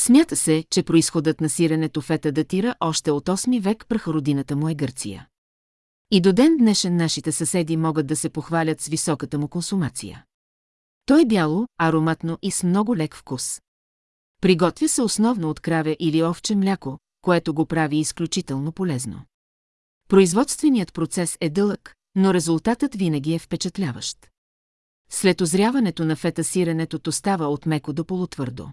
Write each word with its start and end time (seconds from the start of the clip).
Смята 0.00 0.36
се, 0.36 0.64
че 0.70 0.82
происходът 0.82 1.40
на 1.40 1.48
сиренето 1.48 2.00
фета 2.00 2.32
датира 2.32 2.74
още 2.80 3.10
от 3.10 3.28
8 3.28 3.60
век 3.60 3.86
прахородината 3.88 4.56
му 4.56 4.68
е 4.68 4.74
Гърция. 4.74 5.28
И 6.10 6.20
до 6.20 6.32
ден 6.32 6.56
днешен 6.56 6.96
нашите 6.96 7.32
съседи 7.32 7.76
могат 7.76 8.06
да 8.06 8.16
се 8.16 8.30
похвалят 8.30 8.80
с 8.80 8.88
високата 8.88 9.38
му 9.38 9.48
консумация. 9.48 10.24
То 11.06 11.18
е 11.18 11.24
бяло, 11.24 11.66
ароматно 11.78 12.38
и 12.42 12.50
с 12.50 12.62
много 12.62 12.96
лек 12.96 13.16
вкус. 13.16 13.60
Приготвя 14.40 14.88
се 14.88 15.02
основно 15.02 15.50
от 15.50 15.60
краве 15.60 15.96
или 15.98 16.22
овче 16.22 16.54
мляко, 16.54 16.98
което 17.22 17.54
го 17.54 17.66
прави 17.66 17.96
изключително 17.96 18.72
полезно. 18.72 19.22
Производственият 20.08 20.92
процес 20.92 21.36
е 21.40 21.50
дълъг, 21.50 21.94
но 22.14 22.34
резултатът 22.34 22.94
винаги 22.94 23.34
е 23.34 23.38
впечатляващ. 23.38 24.30
След 25.10 25.40
озряването 25.40 26.04
на 26.04 26.16
фета 26.16 26.44
сиренето 26.44 26.98
то 26.98 27.12
става 27.12 27.46
от 27.46 27.66
меко 27.66 27.92
до 27.92 28.04
полутвърдо. 28.04 28.70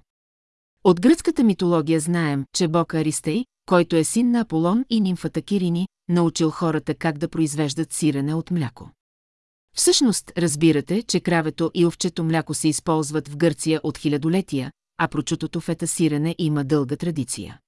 От 0.87 1.01
гръцката 1.01 1.43
митология 1.43 1.99
знаем, 1.99 2.45
че 2.53 2.67
бог 2.67 2.93
Аристей, 2.93 3.45
който 3.65 3.95
е 3.95 4.03
син 4.03 4.31
на 4.31 4.39
Аполон 4.39 4.85
и 4.89 5.01
нимфата 5.01 5.41
Кирини, 5.41 5.87
научил 6.09 6.49
хората 6.49 6.95
как 6.95 7.17
да 7.17 7.29
произвеждат 7.29 7.93
сирене 7.93 8.33
от 8.33 8.51
мляко. 8.51 8.91
Всъщност, 9.75 10.31
разбирате, 10.37 11.03
че 11.03 11.19
кравето 11.19 11.71
и 11.73 11.85
овчето 11.85 12.23
мляко 12.23 12.53
се 12.53 12.67
използват 12.67 13.27
в 13.27 13.37
Гърция 13.37 13.79
от 13.83 13.97
хилядолетия, 13.97 14.71
а 14.97 15.07
прочутото 15.07 15.61
фета 15.61 15.87
сирене 15.87 16.35
има 16.37 16.63
дълга 16.63 16.95
традиция. 16.95 17.59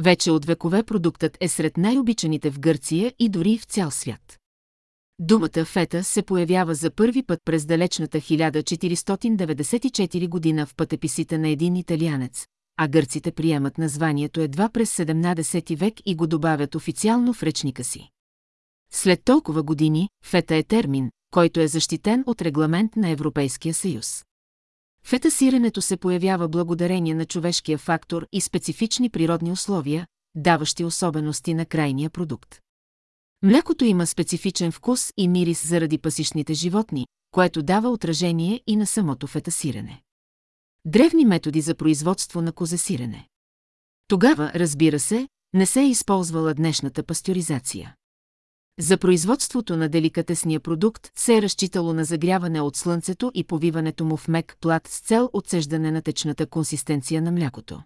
Вече 0.00 0.30
от 0.30 0.44
векове 0.44 0.82
продуктът 0.82 1.36
е 1.40 1.48
сред 1.48 1.76
най-обичаните 1.76 2.50
в 2.50 2.60
Гърция 2.60 3.12
и 3.18 3.28
дори 3.28 3.58
в 3.58 3.64
цял 3.64 3.90
свят. 3.90 4.41
Думата 5.18 5.64
фета 5.64 6.04
се 6.04 6.22
появява 6.22 6.74
за 6.74 6.90
първи 6.90 7.22
път 7.22 7.40
през 7.44 7.66
далечната 7.66 8.18
1494 8.18 10.28
година 10.28 10.66
в 10.66 10.74
пътеписите 10.74 11.38
на 11.38 11.48
един 11.48 11.76
италианец, 11.76 12.46
а 12.76 12.88
гърците 12.88 13.32
приемат 13.32 13.78
названието 13.78 14.40
едва 14.40 14.68
през 14.68 14.96
17 14.96 15.76
век 15.76 15.94
и 16.06 16.14
го 16.14 16.26
добавят 16.26 16.74
официално 16.74 17.32
в 17.32 17.42
речника 17.42 17.84
си. 17.84 18.08
След 18.92 19.24
толкова 19.24 19.62
години, 19.62 20.08
фета 20.24 20.54
е 20.54 20.62
термин, 20.62 21.10
който 21.30 21.60
е 21.60 21.68
защитен 21.68 22.24
от 22.26 22.42
регламент 22.42 22.96
на 22.96 23.08
Европейския 23.08 23.74
съюз. 23.74 24.24
Фетасирането 25.04 25.82
се 25.82 25.96
появява 25.96 26.48
благодарение 26.48 27.14
на 27.14 27.24
човешкия 27.24 27.78
фактор 27.78 28.26
и 28.32 28.40
специфични 28.40 29.10
природни 29.10 29.52
условия, 29.52 30.06
даващи 30.34 30.84
особености 30.84 31.54
на 31.54 31.66
крайния 31.66 32.10
продукт. 32.10 32.62
Млякото 33.44 33.84
има 33.84 34.06
специфичен 34.06 34.72
вкус 34.72 35.12
и 35.16 35.28
мирис 35.28 35.66
заради 35.66 35.98
пасишните 35.98 36.54
животни, 36.54 37.06
което 37.30 37.62
дава 37.62 37.88
отражение 37.88 38.60
и 38.66 38.76
на 38.76 38.86
самото 38.86 39.26
фетасиране. 39.26 40.02
Древни 40.84 41.24
методи 41.24 41.60
за 41.60 41.74
производство 41.74 42.42
на 42.42 42.52
козесирене. 42.52 43.28
Тогава, 44.08 44.52
разбира 44.54 45.00
се, 45.00 45.28
не 45.54 45.66
се 45.66 45.80
е 45.80 45.88
използвала 45.88 46.54
днешната 46.54 47.02
пастеризация. 47.02 47.94
За 48.80 48.98
производството 48.98 49.76
на 49.76 49.88
деликатесния 49.88 50.60
продукт 50.60 51.10
се 51.16 51.36
е 51.36 51.42
разчитало 51.42 51.92
на 51.92 52.04
загряване 52.04 52.60
от 52.60 52.76
слънцето 52.76 53.30
и 53.34 53.44
повиването 53.44 54.04
му 54.04 54.16
в 54.16 54.28
мек 54.28 54.56
плат 54.60 54.88
с 54.88 55.00
цел 55.00 55.30
отсеждане 55.32 55.90
на 55.90 56.02
течната 56.02 56.46
консистенция 56.46 57.22
на 57.22 57.32
млякото. 57.32 57.82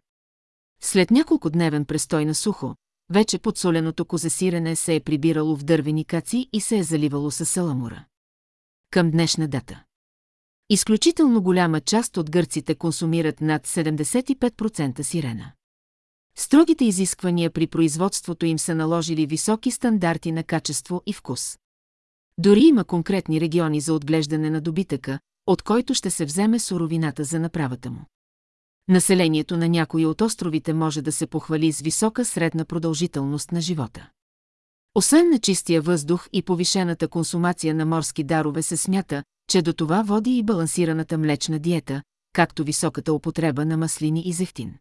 След 0.81 1.11
няколко 1.11 1.51
дневен 1.51 1.85
престой 1.85 2.25
на 2.25 2.35
сухо, 2.35 2.75
вече 3.11 3.39
подсоленото 3.39 4.05
козесирене 4.05 4.77
се 4.77 4.95
е 4.95 5.01
прибирало 5.01 5.57
в 5.57 5.65
дървени 5.65 6.05
каци 6.05 6.49
и 6.53 6.61
се 6.61 6.79
е 6.79 6.83
заливало 6.83 7.31
с 7.31 7.47
саламура. 7.47 8.05
Към 8.91 9.11
днешна 9.11 9.49
дата. 9.49 9.83
Изключително 10.71 11.43
голяма 11.43 11.81
част 11.81 12.17
от 12.17 12.31
гърците 12.31 12.75
консумират 12.75 13.41
над 13.41 13.67
75% 13.67 15.03
сирена. 15.03 15.53
Строгите 16.39 16.85
изисквания 16.85 17.51
при 17.51 17.67
производството 17.67 18.47
им 18.47 18.59
са 18.59 18.75
наложили 18.75 19.27
високи 19.27 19.71
стандарти 19.71 20.33
на 20.33 20.45
качество 20.45 21.03
и 21.07 21.13
вкус. 21.13 21.59
Дори 22.39 22.61
има 22.61 22.85
конкретни 22.85 23.41
региони 23.41 23.81
за 23.81 23.95
отглеждане 23.95 24.51
на 24.51 24.61
добитъка, 24.61 25.19
от 25.47 25.63
който 25.63 25.95
ще 25.95 26.11
се 26.11 26.25
вземе 26.25 26.59
суровината 26.59 27.25
за 27.25 27.41
направата 27.41 27.91
му. 27.91 28.01
Населението 28.89 29.57
на 29.57 29.69
някои 29.69 30.07
от 30.07 30.21
островите 30.21 30.75
може 30.75 31.03
да 31.03 31.13
се 31.13 31.27
похвали 31.27 31.73
с 31.73 31.81
висока 31.81 32.25
средна 32.25 32.65
продължителност 32.65 33.53
на 33.53 33.61
живота. 33.61 34.11
Освен 34.95 35.31
на 35.31 35.39
чистия 35.39 35.83
въздух 35.83 36.29
и 36.33 36.43
повишената 36.43 37.09
консумация 37.09 37.75
на 37.75 37.87
морски 37.87 38.25
дарове 38.25 38.63
се 38.63 38.77
смята, 38.77 39.25
че 39.51 39.63
до 39.63 39.73
това 39.73 40.03
води 40.03 40.37
и 40.37 40.43
балансираната 40.43 41.19
млечна 41.19 41.59
диета, 41.59 42.03
както 42.33 42.65
високата 42.65 43.13
употреба 43.13 43.65
на 43.65 43.77
маслини 43.77 44.23
и 44.27 44.33
зехтин. 44.33 44.75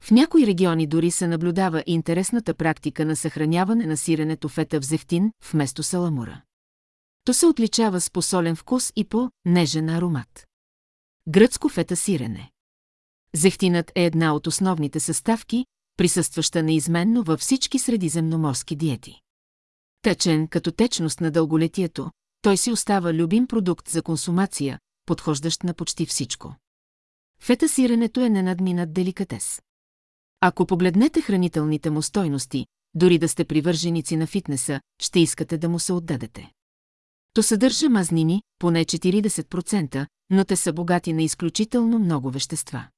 В 0.00 0.10
някои 0.10 0.46
региони 0.46 0.86
дори 0.86 1.10
се 1.10 1.26
наблюдава 1.26 1.84
интересната 1.86 2.54
практика 2.54 3.04
на 3.04 3.16
съхраняване 3.16 3.86
на 3.86 3.96
сиренето 3.96 4.48
фета 4.48 4.80
в 4.80 4.84
зехтин 4.84 5.32
вместо 5.52 5.82
саламура. 5.82 6.42
То 7.24 7.34
се 7.34 7.46
отличава 7.46 8.00
с 8.00 8.10
посолен 8.10 8.56
вкус 8.56 8.92
и 8.96 9.04
по 9.04 9.30
нежен 9.44 9.88
аромат. 9.88 10.46
Гръцко 11.28 11.68
фета 11.68 11.96
сирене. 11.96 12.53
Зехтинът 13.34 13.92
е 13.94 14.04
една 14.04 14.34
от 14.34 14.46
основните 14.46 15.00
съставки, 15.00 15.66
присъстваща 15.96 16.62
неизменно 16.62 17.22
във 17.22 17.40
всички 17.40 17.78
средиземноморски 17.78 18.76
диети. 18.76 19.20
Течен 20.02 20.48
като 20.48 20.72
течност 20.72 21.20
на 21.20 21.30
дълголетието, 21.30 22.10
той 22.42 22.56
си 22.56 22.72
остава 22.72 23.14
любим 23.14 23.46
продукт 23.46 23.88
за 23.88 24.02
консумация, 24.02 24.78
подхождащ 25.06 25.62
на 25.62 25.74
почти 25.74 26.06
всичко. 26.06 26.54
Фета 27.40 27.68
сиренето 27.68 28.20
е 28.20 28.30
ненадминат 28.30 28.92
деликатес. 28.92 29.62
Ако 30.40 30.66
погледнете 30.66 31.20
хранителните 31.20 31.90
му 31.90 32.02
стойности, 32.02 32.66
дори 32.94 33.18
да 33.18 33.28
сте 33.28 33.44
привърженици 33.44 34.16
на 34.16 34.26
фитнеса, 34.26 34.80
ще 35.02 35.20
искате 35.20 35.58
да 35.58 35.68
му 35.68 35.78
се 35.78 35.92
отдадете. 35.92 36.50
То 37.34 37.42
съдържа 37.42 37.88
мазнини, 37.88 38.42
поне 38.58 38.84
40%, 38.84 40.06
но 40.30 40.44
те 40.44 40.56
са 40.56 40.72
богати 40.72 41.12
на 41.12 41.22
изключително 41.22 41.98
много 41.98 42.30
вещества. 42.30 42.88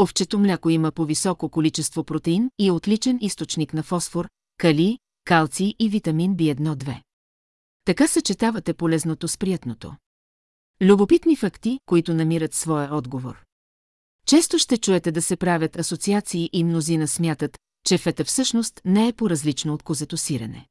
Овчето 0.00 0.38
мляко 0.38 0.70
има 0.70 0.92
по-високо 0.92 1.48
количество 1.48 2.04
протеин 2.04 2.50
и 2.58 2.66
е 2.66 2.72
отличен 2.72 3.18
източник 3.20 3.74
на 3.74 3.82
фосфор, 3.82 4.28
кали, 4.58 4.98
калций 5.24 5.74
и 5.78 5.88
витамин 5.88 6.36
B1-2. 6.36 7.02
Така 7.84 8.08
съчетавате 8.08 8.74
полезното 8.74 9.28
с 9.28 9.38
приятното. 9.38 9.96
Любопитни 10.82 11.36
факти, 11.36 11.78
които 11.86 12.14
намират 12.14 12.54
своя 12.54 12.94
отговор. 12.94 13.44
Често 14.26 14.58
ще 14.58 14.76
чуете 14.76 15.12
да 15.12 15.22
се 15.22 15.36
правят 15.36 15.76
асоциации 15.76 16.50
и 16.52 16.64
мнозина 16.64 17.08
смятат, 17.08 17.58
че 17.86 17.98
фета 17.98 18.24
всъщност 18.24 18.80
не 18.84 19.08
е 19.08 19.12
по-различно 19.12 19.74
от 19.74 19.82
козето 19.82 20.16
сирене. 20.16 20.66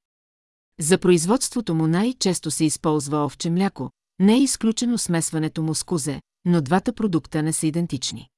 За 0.80 0.98
производството 0.98 1.76
му 1.76 1.88
най-често 1.88 2.52
се 2.52 2.66
използва 2.66 3.26
овче 3.26 3.50
мляко, 3.50 3.92
не 4.20 4.34
е 4.34 4.44
изключено 4.44 4.98
смесването 4.98 5.64
му 5.64 5.76
с 5.76 5.84
козе, 5.84 6.22
но 6.46 6.62
двата 6.62 6.94
продукта 6.94 7.44
не 7.44 7.54
са 7.54 7.68
идентични. 7.68 8.30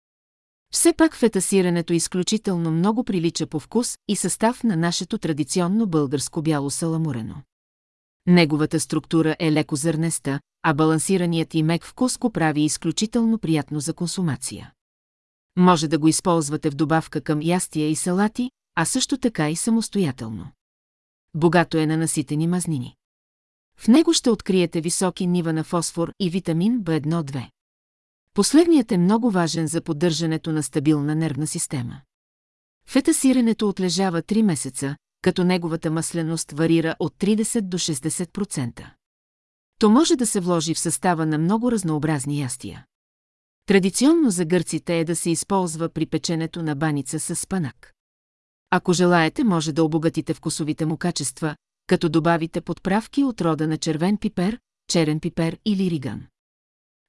Все 0.72 0.94
пак 0.94 1.16
фетасирането 1.16 1.94
изключително 1.94 2.72
много 2.72 3.04
прилича 3.04 3.48
по 3.48 3.60
вкус 3.60 3.98
и 4.08 4.16
състав 4.16 4.64
на 4.64 4.76
нашето 4.76 5.18
традиционно 5.18 5.88
българско 5.88 6.42
бяло 6.42 6.70
саламурено. 6.70 7.36
Неговата 8.28 8.80
структура 8.80 9.36
е 9.40 9.52
леко 9.52 9.76
зърнеста, 9.76 10.40
а 10.64 10.74
балансираният 10.74 11.54
и 11.54 11.64
мек 11.64 11.86
вкус 11.86 12.18
го 12.18 12.30
прави 12.30 12.62
изключително 12.62 13.38
приятно 13.38 13.80
за 13.80 13.94
консумация. 13.94 14.74
Може 15.58 15.88
да 15.88 16.00
го 16.00 16.08
използвате 16.08 16.70
в 16.70 16.76
добавка 16.76 17.22
към 17.22 17.42
ястия 17.42 17.90
и 17.90 17.96
салати, 17.96 18.52
а 18.76 18.86
също 18.86 19.18
така 19.18 19.50
и 19.50 19.56
самостоятелно. 19.56 20.52
Богато 21.36 21.78
е 21.78 21.86
на 21.86 21.98
наситени 21.98 22.48
мазнини. 22.48 22.96
В 23.78 23.88
него 23.88 24.14
ще 24.14 24.30
откриете 24.30 24.82
високи 24.82 25.28
нива 25.28 25.54
на 25.54 25.64
фосфор 25.64 26.14
и 26.20 26.30
витамин 26.30 26.82
B1-2. 26.82 27.50
Последният 28.34 28.92
е 28.92 28.98
много 28.98 29.32
важен 29.32 29.68
за 29.68 29.82
поддържането 29.82 30.52
на 30.52 30.64
стабилна 30.64 31.16
нервна 31.16 31.48
система. 31.48 32.02
Фетасирането 32.88 33.70
отлежава 33.70 34.22
3 34.22 34.42
месеца, 34.42 34.96
като 35.22 35.44
неговата 35.44 35.92
масленост 35.92 36.52
варира 36.52 36.96
от 37.00 37.14
30 37.20 37.62
до 37.62 37.78
60%. 37.78 38.86
То 39.80 39.90
може 39.90 40.16
да 40.16 40.26
се 40.28 40.40
вложи 40.40 40.74
в 40.74 40.80
състава 40.80 41.26
на 41.26 41.38
много 41.38 41.72
разнообразни 41.72 42.42
ястия. 42.42 42.86
Традиционно 43.66 44.30
за 44.30 44.46
гърците 44.46 45.00
е 45.00 45.06
да 45.06 45.16
се 45.16 45.30
използва 45.30 45.90
при 45.90 46.06
печенето 46.06 46.64
на 46.64 46.76
баница 46.76 47.20
с 47.20 47.36
спанак. 47.36 47.94
Ако 48.70 48.94
желаете, 48.94 49.44
може 49.44 49.74
да 49.74 49.84
обогатите 49.84 50.34
вкусовите 50.34 50.86
му 50.86 50.98
качества, 50.98 51.56
като 51.88 52.10
добавите 52.10 52.62
подправки 52.62 53.24
от 53.24 53.42
рода 53.42 53.68
на 53.68 53.78
червен 53.78 54.18
пипер, 54.18 54.60
черен 54.88 55.20
пипер 55.20 55.58
или 55.66 55.92
риган. 55.92 56.31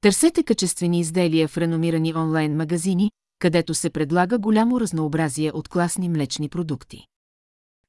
Търсете 0.02 0.42
качествени 0.42 1.00
изделия 1.00 1.48
в 1.48 1.58
реномирани 1.58 2.14
онлайн 2.14 2.56
магазини, 2.56 3.10
където 3.38 3.74
се 3.74 3.90
предлага 3.90 4.38
голямо 4.38 4.80
разнообразие 4.80 5.52
от 5.52 5.68
класни 5.68 6.08
млечни 6.08 6.48
продукти. 6.48 7.06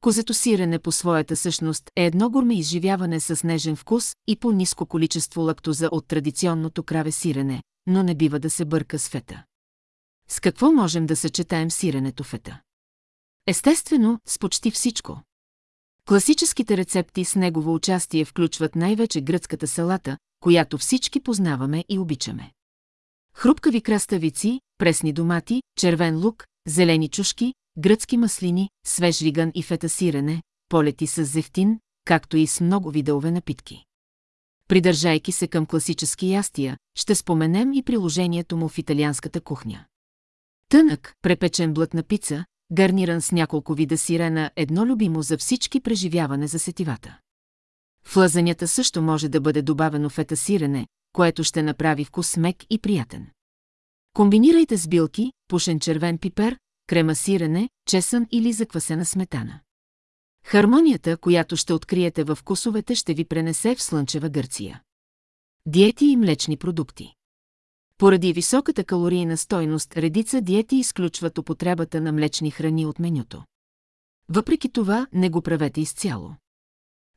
Козето 0.01 0.33
сирене 0.33 0.79
по 0.79 0.91
своята 0.91 1.35
същност 1.35 1.91
е 1.95 2.05
едно 2.05 2.29
горме 2.29 2.53
изживяване 2.53 3.19
с 3.19 3.43
нежен 3.43 3.75
вкус 3.75 4.15
и 4.27 4.35
по-низко 4.35 4.85
количество 4.85 5.41
лактоза 5.41 5.89
от 5.91 6.07
традиционното 6.07 6.83
краве 6.83 7.11
сирене, 7.11 7.63
но 7.87 8.03
не 8.03 8.15
бива 8.15 8.39
да 8.39 8.49
се 8.49 8.65
бърка 8.65 8.99
с 8.99 9.09
фета. 9.09 9.43
С 10.27 10.39
какво 10.39 10.71
можем 10.71 11.05
да 11.05 11.15
съчетаем 11.15 11.71
сиренето 11.71 12.23
фета? 12.23 12.61
Естествено, 13.47 14.19
с 14.25 14.39
почти 14.39 14.71
всичко. 14.71 15.21
Класическите 16.07 16.77
рецепти 16.77 17.25
с 17.25 17.35
негово 17.35 17.73
участие 17.73 18.25
включват 18.25 18.75
най-вече 18.75 19.21
гръцката 19.21 19.67
салата, 19.67 20.17
която 20.43 20.77
всички 20.77 21.19
познаваме 21.19 21.85
и 21.89 21.99
обичаме. 21.99 22.51
Хрупкави 23.35 23.81
краставици, 23.81 24.59
пресни 24.77 25.13
домати, 25.13 25.61
червен 25.77 26.25
лук, 26.25 26.45
зелени 26.67 27.09
чушки, 27.09 27.53
гръцки 27.77 28.17
маслини, 28.17 28.69
свеж 28.85 29.21
риган 29.21 29.51
и 29.55 29.63
фета 29.63 29.89
сирене, 29.89 30.43
полети 30.69 31.07
с 31.07 31.25
зехтин, 31.25 31.79
както 32.05 32.37
и 32.37 32.47
с 32.47 32.61
много 32.61 32.91
видове 32.91 33.31
напитки. 33.31 33.83
Придържайки 34.67 35.31
се 35.31 35.47
към 35.47 35.65
класически 35.65 36.31
ястия, 36.31 36.77
ще 36.95 37.15
споменем 37.15 37.73
и 37.73 37.83
приложението 37.83 38.57
му 38.57 38.69
в 38.69 38.77
италианската 38.77 39.41
кухня. 39.41 39.85
Тънък, 40.69 41.13
препечен 41.21 41.73
блът 41.73 41.93
на 41.93 42.03
пица, 42.03 42.45
гарниран 42.73 43.21
с 43.21 43.31
няколко 43.31 43.73
вида 43.73 43.97
сирена, 43.97 44.51
едно 44.55 44.85
любимо 44.85 45.21
за 45.21 45.37
всички 45.37 45.79
преживяване 45.79 46.47
за 46.47 46.59
сетивата. 46.59 47.19
В 48.05 48.17
лазанята 48.17 48.67
също 48.67 49.01
може 49.01 49.29
да 49.29 49.41
бъде 49.41 49.61
добавено 49.61 50.09
фета 50.09 50.37
сирене, 50.37 50.87
което 51.13 51.43
ще 51.43 51.63
направи 51.63 52.05
вкус 52.05 52.37
мек 52.37 52.57
и 52.69 52.79
приятен. 52.79 53.27
Комбинирайте 54.13 54.77
с 54.77 54.87
билки, 54.87 55.31
пушен 55.47 55.79
червен 55.79 56.17
пипер, 56.17 56.57
крема 56.87 57.15
сирене, 57.15 57.69
чесън 57.87 58.27
или 58.31 58.53
заквасена 58.53 59.05
сметана. 59.05 59.59
Хармонията, 60.45 61.17
която 61.17 61.57
ще 61.57 61.73
откриете 61.73 62.23
във 62.23 62.37
вкусовете, 62.37 62.95
ще 62.95 63.13
ви 63.13 63.25
пренесе 63.25 63.75
в 63.75 63.83
слънчева 63.83 64.29
Гърция. 64.29 64.81
Диети 65.65 66.05
и 66.05 66.17
млечни 66.17 66.57
продукти 66.57 67.13
Поради 67.97 68.33
високата 68.33 68.83
калорийна 68.83 69.37
стойност, 69.37 69.97
редица 69.97 70.41
диети 70.41 70.75
изключват 70.75 71.37
употребата 71.37 72.01
на 72.01 72.11
млечни 72.11 72.51
храни 72.51 72.85
от 72.85 72.99
менюто. 72.99 73.43
Въпреки 74.29 74.69
това, 74.69 75.07
не 75.13 75.29
го 75.29 75.41
правете 75.41 75.81
изцяло. 75.81 76.35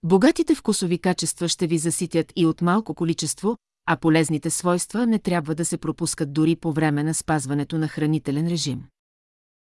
Богатите 0.06 0.54
вкусови 0.54 0.98
качества 0.98 1.48
ще 1.48 1.66
ви 1.66 1.78
заситят 1.78 2.32
и 2.36 2.46
от 2.46 2.62
малко 2.62 2.94
количество, 2.94 3.56
а 3.86 3.96
полезните 3.96 4.50
свойства 4.50 5.06
не 5.06 5.18
трябва 5.18 5.54
да 5.54 5.64
се 5.64 5.78
пропускат 5.78 6.32
дори 6.32 6.56
по 6.56 6.72
време 6.72 7.02
на 7.02 7.14
спазването 7.14 7.78
на 7.78 7.88
хранителен 7.88 8.48
режим. 8.48 8.84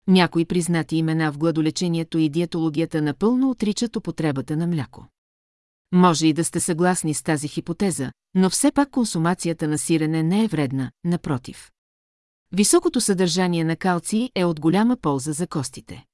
Някои 0.08 0.44
признати 0.44 0.96
имена 0.96 1.32
в 1.32 1.38
гладолечението 1.38 2.18
и 2.18 2.28
диетологията 2.28 3.02
напълно 3.02 3.50
отричат 3.50 3.96
употребата 3.96 4.56
на 4.56 4.66
мляко. 4.66 5.06
Може 5.92 6.26
и 6.26 6.32
да 6.32 6.44
сте 6.44 6.60
съгласни 6.60 7.14
с 7.14 7.22
тази 7.22 7.48
хипотеза, 7.48 8.12
но 8.34 8.50
все 8.50 8.72
пак 8.72 8.90
консумацията 8.90 9.68
на 9.68 9.78
сирене 9.78 10.22
не 10.22 10.44
е 10.44 10.48
вредна, 10.48 10.90
напротив. 11.04 11.70
Високото 12.52 13.00
съдържание 13.00 13.64
на 13.64 13.76
калций 13.76 14.30
е 14.34 14.44
от 14.44 14.60
голяма 14.60 14.96
полза 14.96 15.32
за 15.32 15.46
костите. 15.46 16.04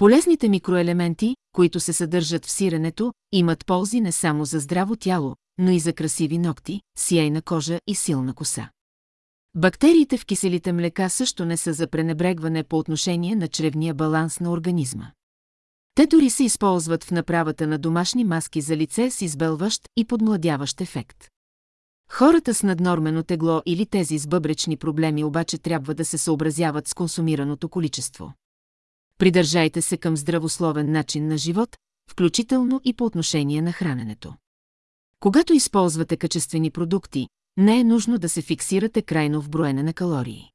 Полезните 0.00 0.48
микроелементи, 0.48 1.36
които 1.52 1.80
се 1.80 1.92
съдържат 1.92 2.46
в 2.46 2.50
сиренето, 2.50 3.12
имат 3.32 3.66
ползи 3.66 4.00
не 4.00 4.12
само 4.12 4.44
за 4.44 4.58
здраво 4.60 4.96
тяло, 4.96 5.36
но 5.58 5.70
и 5.70 5.78
за 5.78 5.92
красиви 5.92 6.38
ногти, 6.38 6.80
сияйна 6.98 7.42
кожа 7.42 7.78
и 7.86 7.94
силна 7.94 8.34
коса. 8.34 8.70
Бактериите 9.54 10.18
в 10.18 10.26
киселите 10.26 10.72
млека 10.72 11.10
също 11.10 11.44
не 11.44 11.56
са 11.56 11.72
за 11.72 11.86
пренебрегване 11.86 12.64
по 12.64 12.78
отношение 12.78 13.36
на 13.36 13.48
чревния 13.48 13.94
баланс 13.94 14.40
на 14.40 14.50
организма. 14.50 15.10
Те 15.94 16.06
дори 16.06 16.30
се 16.30 16.44
използват 16.44 17.04
в 17.04 17.10
направата 17.10 17.66
на 17.66 17.78
домашни 17.78 18.24
маски 18.24 18.60
за 18.60 18.76
лице 18.76 19.10
с 19.10 19.22
избелващ 19.22 19.82
и 19.96 20.04
подмладяващ 20.04 20.80
ефект. 20.80 21.28
Хората 22.10 22.54
с 22.54 22.62
наднормено 22.62 23.22
тегло 23.22 23.62
или 23.66 23.86
тези 23.86 24.18
с 24.18 24.26
бъбречни 24.26 24.76
проблеми 24.76 25.24
обаче 25.24 25.58
трябва 25.58 25.94
да 25.94 26.04
се 26.04 26.18
съобразяват 26.18 26.88
с 26.88 26.94
консумираното 26.94 27.68
количество. 27.68 28.32
Придържайте 29.20 29.82
се 29.82 29.96
към 29.96 30.16
здравословен 30.16 30.92
начин 30.92 31.26
на 31.26 31.38
живот, 31.38 31.76
включително 32.10 32.80
и 32.84 32.94
по 32.94 33.04
отношение 33.04 33.62
на 33.62 33.72
храненето. 33.72 34.34
Когато 35.20 35.52
използвате 35.52 36.16
качествени 36.16 36.70
продукти, 36.70 37.28
не 37.56 37.80
е 37.80 37.84
нужно 37.84 38.18
да 38.18 38.28
се 38.28 38.42
фиксирате 38.42 39.02
крайно 39.02 39.42
в 39.42 39.50
броене 39.50 39.82
на 39.82 39.92
калории. 39.92 40.50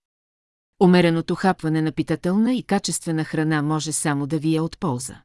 Умереното 0.82 1.36
хапване 1.36 1.82
на 1.82 1.92
питателна 1.92 2.54
и 2.54 2.64
качествена 2.64 3.24
храна 3.24 3.62
може 3.62 3.92
само 3.92 4.28
да 4.28 4.40
ви 4.40 4.56
е 4.56 4.62
от 4.62 4.80
полза. 4.80 5.22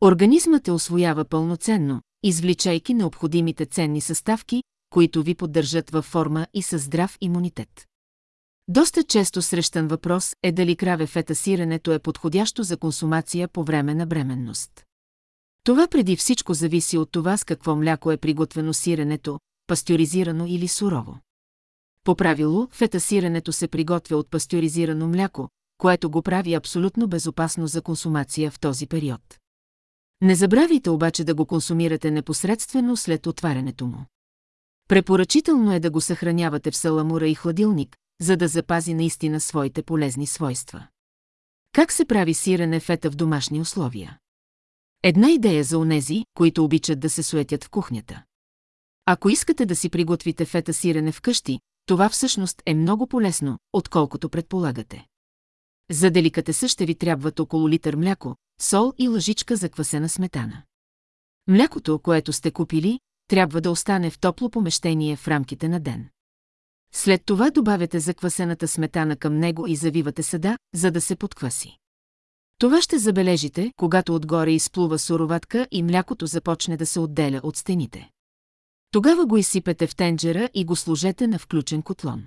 Организмът 0.00 0.64
те 0.64 0.72
освоява 0.72 1.24
пълноценно, 1.24 2.02
извличайки 2.22 2.94
необходимите 2.94 3.66
ценни 3.66 4.00
съставки, 4.00 4.62
които 4.90 5.22
ви 5.22 5.34
поддържат 5.34 5.90
във 5.90 6.04
форма 6.04 6.46
и 6.54 6.62
със 6.62 6.82
здрав 6.82 7.18
имунитет. 7.20 7.89
Доста 8.68 9.04
често 9.04 9.42
срещан 9.42 9.88
въпрос 9.88 10.34
е 10.42 10.52
дали 10.52 10.76
краве 10.76 11.06
фета 11.06 11.34
сиренето 11.34 11.92
е 11.92 11.98
подходящо 11.98 12.62
за 12.62 12.76
консумация 12.76 13.48
по 13.48 13.64
време 13.64 13.94
на 13.94 14.06
бременност. 14.06 14.84
Това 15.64 15.88
преди 15.88 16.16
всичко 16.16 16.54
зависи 16.54 16.98
от 16.98 17.12
това 17.12 17.36
с 17.36 17.44
какво 17.44 17.76
мляко 17.76 18.12
е 18.12 18.16
приготвено 18.16 18.74
сиренето, 18.74 19.40
пастюризирано 19.66 20.46
или 20.46 20.68
сурово. 20.68 21.18
По 22.04 22.16
правило, 22.16 22.68
фетасирането 22.72 23.52
се 23.52 23.68
приготвя 23.68 24.16
от 24.16 24.30
пастюризирано 24.30 25.08
мляко, 25.08 25.48
което 25.78 26.10
го 26.10 26.22
прави 26.22 26.54
абсолютно 26.54 27.08
безопасно 27.08 27.66
за 27.66 27.82
консумация 27.82 28.50
в 28.50 28.60
този 28.60 28.86
период. 28.86 29.38
Не 30.22 30.34
забравяйте 30.34 30.90
обаче 30.90 31.24
да 31.24 31.34
го 31.34 31.46
консумирате 31.46 32.10
непосредствено 32.10 32.96
след 32.96 33.26
отварянето 33.26 33.86
му. 33.86 34.06
Препоръчително 34.88 35.72
е 35.72 35.80
да 35.80 35.90
го 35.90 36.00
съхранявате 36.00 36.70
в 36.70 36.76
саламура 36.76 37.28
и 37.28 37.34
хладилник, 37.34 37.96
за 38.20 38.36
да 38.36 38.48
запази 38.48 38.94
наистина 38.94 39.40
своите 39.40 39.82
полезни 39.82 40.26
свойства. 40.26 40.86
Как 41.72 41.92
се 41.92 42.04
прави 42.04 42.34
сирене 42.34 42.80
фета 42.80 43.10
в 43.10 43.16
домашни 43.16 43.60
условия? 43.60 44.18
Една 45.02 45.30
идея 45.30 45.64
за 45.64 45.78
онези, 45.78 46.24
които 46.34 46.64
обичат 46.64 47.00
да 47.00 47.10
се 47.10 47.22
суетят 47.22 47.64
в 47.64 47.70
кухнята. 47.70 48.22
Ако 49.06 49.28
искате 49.28 49.66
да 49.66 49.76
си 49.76 49.90
приготвите 49.90 50.44
фета 50.44 50.72
сирене 50.72 51.12
вкъщи, 51.12 51.60
това 51.86 52.08
всъщност 52.08 52.62
е 52.66 52.74
много 52.74 53.06
полезно, 53.06 53.58
отколкото 53.72 54.28
предполагате. 54.28 55.06
За 55.90 56.10
деликатеса 56.10 56.68
ще 56.68 56.86
ви 56.86 56.94
трябват 56.94 57.40
около 57.40 57.68
литър 57.68 57.96
мляко, 57.96 58.36
сол 58.60 58.92
и 58.98 59.08
лъжичка 59.08 59.56
за 59.56 59.68
квасена 59.68 60.08
сметана. 60.08 60.62
Млякото, 61.46 61.98
което 61.98 62.32
сте 62.32 62.50
купили, 62.50 63.00
трябва 63.28 63.60
да 63.60 63.70
остане 63.70 64.10
в 64.10 64.18
топло 64.18 64.50
помещение 64.50 65.16
в 65.16 65.28
рамките 65.28 65.68
на 65.68 65.80
ден. 65.80 66.08
След 66.92 67.22
това 67.24 67.50
добавяте 67.50 68.00
заквасената 68.00 68.68
сметана 68.68 69.16
към 69.16 69.38
него 69.38 69.66
и 69.66 69.76
завивате 69.76 70.22
съда, 70.22 70.58
за 70.74 70.90
да 70.90 71.00
се 71.00 71.16
подкваси. 71.16 71.76
Това 72.58 72.82
ще 72.82 72.98
забележите, 72.98 73.72
когато 73.76 74.14
отгоре 74.14 74.50
изплува 74.50 74.98
суроватка 74.98 75.68
и 75.70 75.82
млякото 75.82 76.26
започне 76.26 76.76
да 76.76 76.86
се 76.86 77.00
отделя 77.00 77.40
от 77.42 77.56
стените. 77.56 78.10
Тогава 78.92 79.26
го 79.26 79.36
изсипете 79.36 79.86
в 79.86 79.96
тенджера 79.96 80.48
и 80.54 80.64
го 80.64 80.76
сложете 80.76 81.26
на 81.26 81.38
включен 81.38 81.82
котлон. 81.82 82.24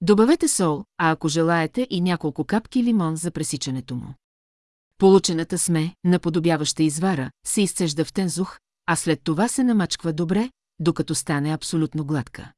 Добавете 0.00 0.48
сол, 0.48 0.84
а 0.98 1.10
ако 1.10 1.28
желаете 1.28 1.86
и 1.90 2.00
няколко 2.00 2.44
капки 2.44 2.84
лимон 2.84 3.16
за 3.16 3.30
пресичането 3.30 3.94
му. 3.94 4.14
Получената 4.98 5.58
сме, 5.58 5.94
наподобяваща 6.04 6.82
извара, 6.82 7.30
се 7.46 7.62
изцежда 7.62 8.04
в 8.04 8.12
тензух, 8.12 8.58
а 8.86 8.96
след 8.96 9.20
това 9.24 9.48
се 9.48 9.64
намачква 9.64 10.12
добре, 10.12 10.50
докато 10.78 11.14
стане 11.14 11.52
абсолютно 11.52 12.04
гладка. 12.04 12.52